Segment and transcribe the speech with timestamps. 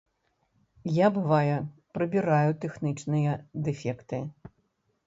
[0.95, 1.57] Я, бывае,
[1.99, 3.39] прыбіраю тэхнічныя
[3.71, 4.17] дэфекты.